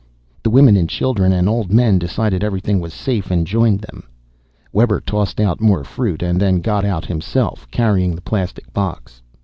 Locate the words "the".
0.41-0.49, 8.15-8.21